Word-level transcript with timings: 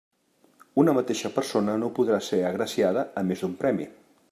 Una 0.83 0.95
mateixa 0.99 1.31
persona 1.35 1.77
no 1.83 1.91
podrà 1.99 2.19
ser 2.29 2.41
agraciada 2.49 3.07
amb 3.23 3.33
més 3.33 3.45
d'un 3.47 3.57
premi. 3.63 3.89